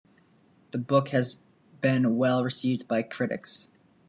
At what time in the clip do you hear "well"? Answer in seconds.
2.17-2.43